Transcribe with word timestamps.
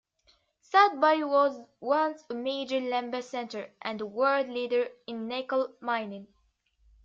Sudbury 0.61 1.23
was 1.23 1.61
once 1.79 2.23
a 2.27 2.33
major 2.33 2.79
lumber 2.81 3.21
centre 3.21 3.69
and 3.83 4.01
a 4.01 4.05
world 4.07 4.49
leader 4.49 4.87
in 5.05 5.27
nickel 5.27 5.75
mining. 5.79 6.25